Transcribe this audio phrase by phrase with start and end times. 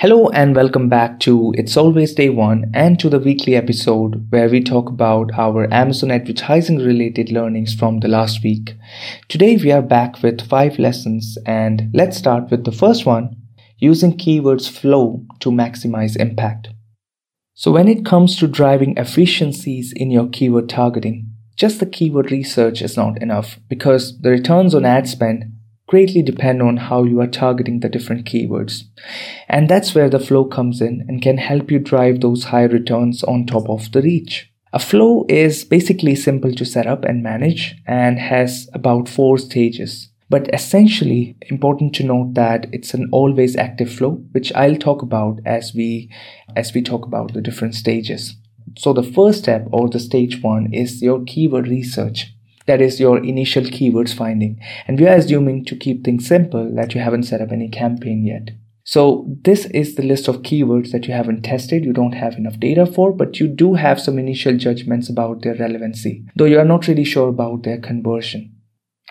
[0.00, 4.48] Hello and welcome back to It's Always Day One and to the weekly episode where
[4.48, 8.76] we talk about our Amazon advertising related learnings from the last week.
[9.26, 13.34] Today we are back with five lessons and let's start with the first one
[13.78, 16.68] using keywords flow to maximize impact.
[17.54, 22.82] So when it comes to driving efficiencies in your keyword targeting, just the keyword research
[22.82, 25.57] is not enough because the returns on ad spend
[25.88, 28.84] greatly depend on how you are targeting the different keywords.
[29.48, 33.24] And that's where the flow comes in and can help you drive those high returns
[33.24, 34.52] on top of the reach.
[34.72, 40.10] A flow is basically simple to set up and manage and has about four stages.
[40.30, 45.40] But essentially important to note that it's an always active flow, which I'll talk about
[45.46, 46.10] as we
[46.54, 48.36] as we talk about the different stages.
[48.76, 52.34] So the first step or the stage one is your keyword research
[52.68, 54.60] that is your initial keywords finding.
[54.86, 58.24] And we are assuming to keep things simple that you haven't set up any campaign
[58.24, 58.54] yet.
[58.84, 62.58] So this is the list of keywords that you haven't tested, you don't have enough
[62.58, 66.64] data for, but you do have some initial judgments about their relevancy, though you are
[66.64, 68.54] not really sure about their conversion.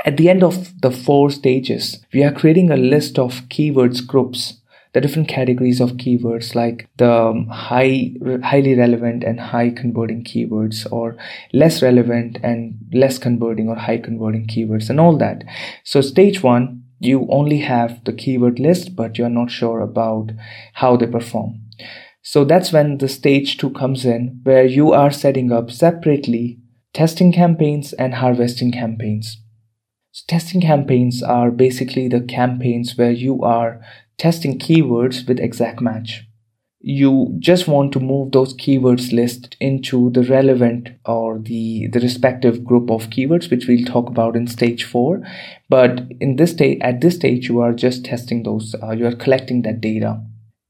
[0.06, 4.62] At the end of the four stages, we are creating a list of keywords groups
[4.94, 10.92] the different categories of keywords like the um, high highly relevant and high converting keywords
[10.92, 11.16] or
[11.54, 15.44] less relevant and less converting or high converting keywords and all that.
[15.84, 20.32] So stage 1 you only have the keyword list but you're not sure about
[20.74, 21.62] how they perform.
[22.24, 26.60] So that's when the stage 2 comes in where you are setting up separately
[26.94, 29.38] testing campaigns and harvesting campaigns
[30.28, 33.82] testing campaigns are basically the campaigns where you are
[34.18, 36.24] testing keywords with exact match.
[36.80, 42.64] You just want to move those keywords list into the relevant or the, the respective
[42.64, 45.22] group of keywords, which we'll talk about in stage four.
[45.70, 49.16] But in this stage, at this stage, you are just testing those, uh, you are
[49.16, 50.22] collecting that data.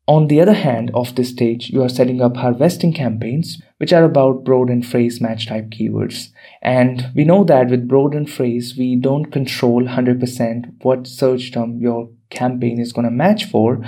[0.07, 4.05] On the other hand of this stage, you are setting up harvesting campaigns, which are
[4.05, 6.29] about broad and phrase match type keywords.
[6.61, 11.79] And we know that with broad and phrase, we don't control 100% what search term
[11.79, 13.83] your campaign is going to match for.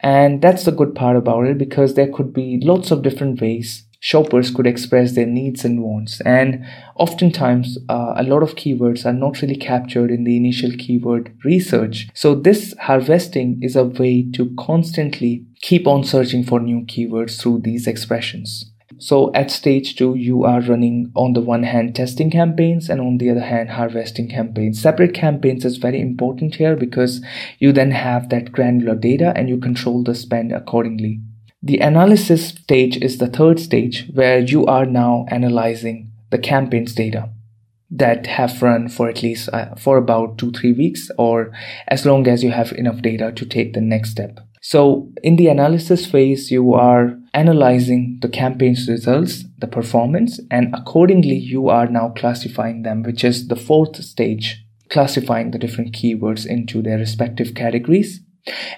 [0.00, 3.87] And that's the good part about it because there could be lots of different ways
[4.00, 6.20] shoppers could express their needs and wants.
[6.22, 6.64] And
[6.96, 12.08] oftentimes, uh, a lot of keywords are not really captured in the initial keyword research.
[12.14, 17.60] So, this harvesting is a way to constantly keep on searching for new keywords through
[17.60, 18.70] these expressions.
[19.00, 23.18] So at stage two, you are running on the one hand testing campaigns and on
[23.18, 24.82] the other hand harvesting campaigns.
[24.82, 27.24] Separate campaigns is very important here because
[27.60, 31.20] you then have that granular data and you control the spend accordingly.
[31.62, 37.30] The analysis stage is the third stage where you are now analyzing the campaigns data
[37.90, 41.50] that have run for at least uh, for about two three weeks or
[41.88, 45.48] as long as you have enough data to take the next step so in the
[45.48, 52.08] analysis phase you are analyzing the campaign's results, the performance, and accordingly, you are now
[52.10, 58.20] classifying them, which is the fourth stage, classifying the different keywords into their respective categories.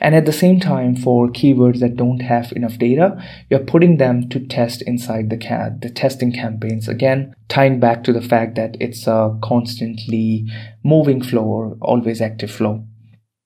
[0.00, 4.28] And at the same time, for keywords that don't have enough data, you're putting them
[4.31, 6.88] to test inside the CAD, the testing campaigns.
[6.88, 10.47] Again, tying back to the fact that it's a constantly
[10.82, 12.84] moving flow or always active flow.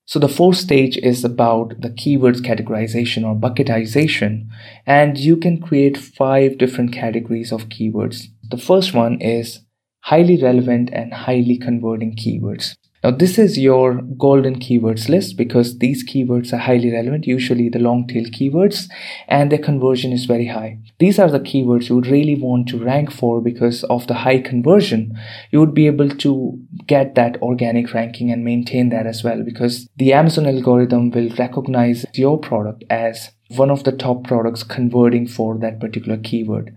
[0.07, 4.51] So the fourth stage is about the keywords categorization or bucketization.
[4.87, 8.25] And you can create five different categories of keywords.
[8.51, 9.61] The first one is
[10.01, 12.77] highly relevant and highly converting keywords.
[13.05, 17.79] Now, this is your golden keywords list because these keywords are highly relevant, usually the
[17.79, 18.89] long tail keywords,
[19.29, 20.79] and their conversion is very high.
[20.99, 24.39] These are the keywords you would really want to rank for because of the high
[24.39, 25.21] conversion.
[25.51, 29.87] You would be able to get that organic ranking and maintain that as well because
[29.99, 35.59] the Amazon algorithm will recognize your product as one of the top products converting for
[35.59, 36.75] that particular keyword.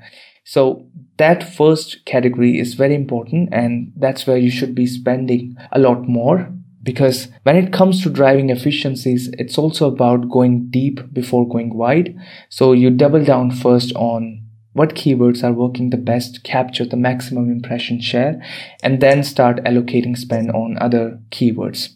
[0.50, 0.88] So
[1.18, 6.08] that first category is very important and that's where you should be spending a lot
[6.08, 6.50] more
[6.82, 12.16] because when it comes to driving efficiencies it's also about going deep before going wide.
[12.48, 14.42] So you double down first on
[14.72, 18.42] what keywords are working the best capture the maximum impression share
[18.82, 21.90] and then start allocating spend on other keywords.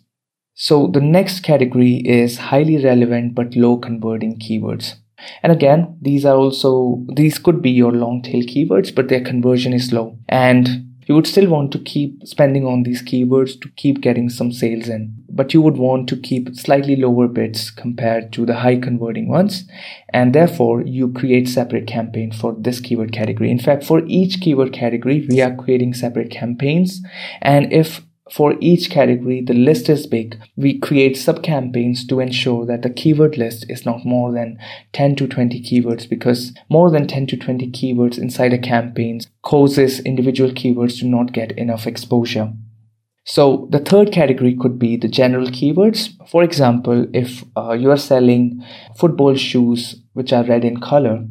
[0.55, 4.95] So the next category is highly relevant but low converting keywords
[5.43, 9.73] and again, these are also, these could be your long tail keywords, but their conversion
[9.73, 10.17] is low.
[10.29, 14.51] And you would still want to keep spending on these keywords to keep getting some
[14.51, 18.77] sales in, but you would want to keep slightly lower bids compared to the high
[18.77, 19.65] converting ones.
[20.13, 23.51] And therefore you create separate campaign for this keyword category.
[23.51, 27.01] In fact, for each keyword category, we are creating separate campaigns.
[27.41, 28.01] And if
[28.31, 32.89] for each category the list is big, we create sub campaigns to ensure that the
[32.89, 34.57] keyword list is not more than
[34.93, 39.99] 10 to 20 keywords because more than 10 to 20 keywords inside a campaign causes
[39.99, 42.53] individual keywords to not get enough exposure.
[43.25, 46.09] So the third category could be the general keywords.
[46.29, 48.63] For example, if uh, you are selling
[48.97, 51.27] football shoes which are red in color,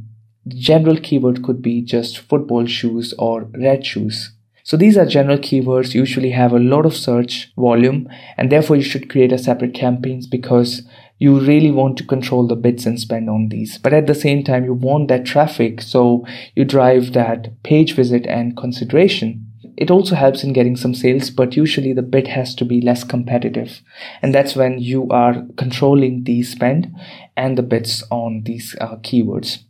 [0.46, 4.32] the general keyword could be just football shoes or red shoes.
[4.62, 8.82] So these are general keywords usually have a lot of search volume and therefore you
[8.82, 10.82] should create a separate campaigns because
[11.18, 13.78] you really want to control the bids and spend on these.
[13.78, 15.82] But at the same time, you want that traffic.
[15.82, 16.26] So
[16.56, 19.46] you drive that page visit and consideration.
[19.76, 23.04] It also helps in getting some sales, but usually the bid has to be less
[23.04, 23.80] competitive.
[24.20, 26.94] And that's when you are controlling the spend
[27.36, 29.60] and the bids on these uh, keywords.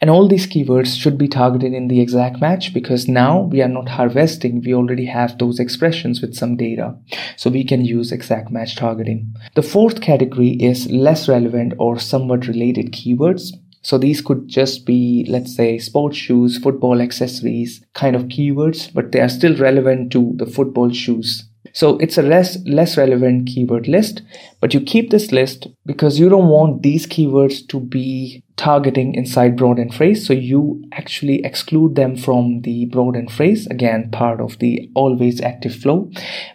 [0.00, 3.68] And all these keywords should be targeted in the exact match because now we are
[3.68, 4.60] not harvesting.
[4.60, 6.96] We already have those expressions with some data.
[7.36, 9.34] So we can use exact match targeting.
[9.54, 13.52] The fourth category is less relevant or somewhat related keywords.
[13.82, 19.12] So these could just be, let's say, sports shoes, football accessories kind of keywords, but
[19.12, 23.88] they are still relevant to the football shoes so it's a less, less relevant keyword
[23.88, 24.22] list,
[24.60, 29.56] but you keep this list because you don't want these keywords to be targeting inside
[29.56, 30.24] broad and phrase.
[30.24, 35.40] So you actually exclude them from the broad and phrase, again, part of the always
[35.40, 36.12] active flow,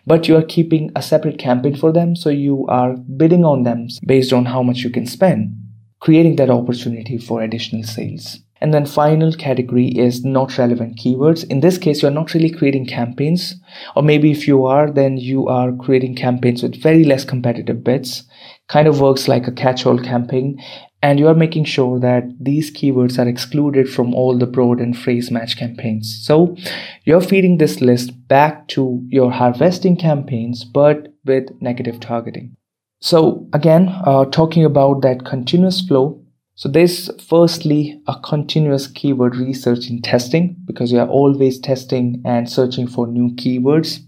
[0.08, 2.16] but you are keeping a separate campaign for them.
[2.16, 5.54] So you are bidding on them based on how much you can spend,
[6.00, 8.40] creating that opportunity for additional sales.
[8.62, 11.46] And then final category is not relevant keywords.
[11.50, 13.56] In this case, you're not really creating campaigns,
[13.96, 18.24] or maybe if you are, then you are creating campaigns with very less competitive bids.
[18.68, 20.62] Kind of works like a catch-all campaign,
[21.02, 24.98] and you are making sure that these keywords are excluded from all the broad and
[24.98, 26.20] phrase match campaigns.
[26.24, 26.58] So
[27.06, 32.58] you're feeding this list back to your harvesting campaigns, but with negative targeting.
[33.02, 36.19] So again, uh, talking about that continuous flow,
[36.60, 42.52] so there's firstly a continuous keyword research and testing because you are always testing and
[42.52, 44.00] searching for new keywords.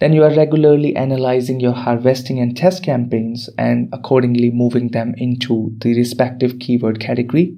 [0.00, 5.72] Then you are regularly analyzing your harvesting and test campaigns and accordingly moving them into
[5.78, 7.56] the respective keyword category.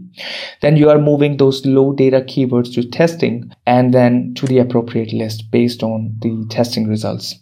[0.60, 5.14] Then you are moving those low data keywords to testing and then to the appropriate
[5.14, 7.34] list based on the testing results.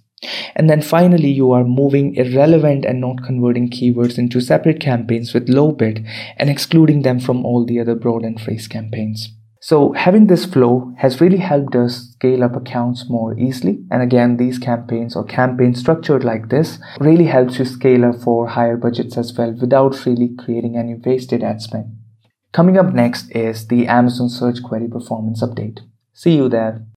[0.54, 5.48] And then finally, you are moving irrelevant and not converting keywords into separate campaigns with
[5.48, 9.30] low bid and excluding them from all the other broad and phrase campaigns.
[9.60, 13.84] So having this flow has really helped us scale up accounts more easily.
[13.92, 18.48] And again, these campaigns or campaigns structured like this really helps you scale up for
[18.48, 21.96] higher budgets as well without really creating any wasted ad spend.
[22.52, 25.78] Coming up next is the Amazon search query performance update.
[26.12, 26.84] See you there.